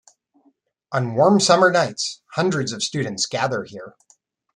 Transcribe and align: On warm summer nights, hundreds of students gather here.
On 0.91 1.13
warm 1.13 1.39
summer 1.39 1.69
nights, 1.71 2.23
hundreds 2.33 2.71
of 2.71 2.81
students 2.81 3.27
gather 3.27 3.65
here. 3.65 3.93